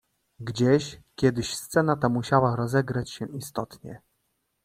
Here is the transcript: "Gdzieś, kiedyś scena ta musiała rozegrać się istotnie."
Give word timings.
"Gdzieś, 0.39 0.99
kiedyś 1.15 1.55
scena 1.55 1.95
ta 1.95 2.09
musiała 2.09 2.55
rozegrać 2.55 3.11
się 3.11 3.25
istotnie." 3.37 4.01